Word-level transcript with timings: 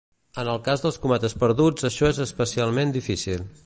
En 0.43 0.47
el 0.53 0.61
cas 0.67 0.83
dels 0.85 0.97
cometes 1.03 1.37
perduts 1.45 1.89
això 1.91 2.13
és 2.15 2.25
especialment 2.29 2.99
difícil. 3.01 3.51